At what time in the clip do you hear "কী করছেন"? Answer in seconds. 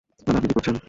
0.47-0.75